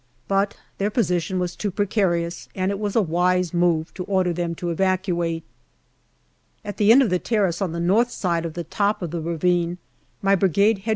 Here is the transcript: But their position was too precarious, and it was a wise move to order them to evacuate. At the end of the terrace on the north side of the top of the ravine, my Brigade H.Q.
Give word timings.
But 0.27 0.57
their 0.79 0.89
position 0.89 1.37
was 1.37 1.55
too 1.55 1.69
precarious, 1.69 2.49
and 2.55 2.71
it 2.71 2.79
was 2.79 2.95
a 2.95 3.03
wise 3.03 3.53
move 3.53 3.93
to 3.93 4.03
order 4.05 4.33
them 4.33 4.55
to 4.55 4.71
evacuate. 4.71 5.43
At 6.65 6.77
the 6.77 6.91
end 6.91 7.03
of 7.03 7.11
the 7.11 7.19
terrace 7.19 7.61
on 7.61 7.71
the 7.71 7.79
north 7.79 8.09
side 8.09 8.43
of 8.43 8.55
the 8.55 8.63
top 8.63 9.03
of 9.03 9.11
the 9.11 9.21
ravine, 9.21 9.77
my 10.19 10.33
Brigade 10.33 10.79
H.Q. 10.79 10.89